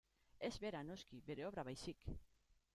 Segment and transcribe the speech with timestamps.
[0.47, 2.11] Ez bera, noski, bere obra baizik.